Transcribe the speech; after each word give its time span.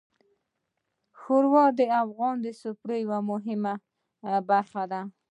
ښوروا 1.19 1.65
د 1.79 1.81
افغان 2.03 2.37
سفرې 2.61 2.97
یوه 3.05 3.19
مهمه 3.31 3.73
برخه 4.49 4.83
ده. 4.91 5.01